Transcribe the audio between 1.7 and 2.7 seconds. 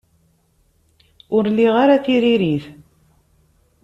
ara tiririt.